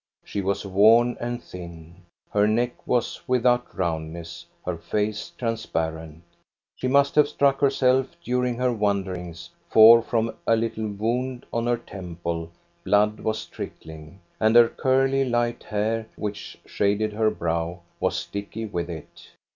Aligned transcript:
She 0.25 0.41
was 0.41 0.65
worn 0.65 1.15
and 1.19 1.43
thin, 1.43 1.97
her 2.31 2.47
neck 2.47 2.87
was 2.87 3.21
without 3.27 3.77
roundness, 3.77 4.47
her 4.65 4.75
face 4.75 5.31
trans 5.37 5.67
parent 5.67 6.23
She 6.75 6.87
must 6.87 7.13
have 7.13 7.27
struck 7.27 7.61
herself 7.61 8.07
during 8.23 8.55
her 8.55 8.73
wanderings, 8.73 9.51
for 9.69 10.01
from 10.01 10.33
a 10.47 10.55
little 10.55 10.87
wound 10.87 11.45
on 11.53 11.67
her 11.67 11.77
temple 11.77 12.49
blood 12.83 13.19
was 13.19 13.45
trickling, 13.45 14.21
and 14.39 14.55
her 14.55 14.69
curly, 14.69 15.23
light 15.23 15.61
hair, 15.65 16.07
which 16.15 16.57
shaded 16.65 17.13
her 17.13 17.29
brow, 17.29 17.81
was 17.99 18.15
sticky 18.15 18.65
with 18.65 18.89
it. 18.89 19.27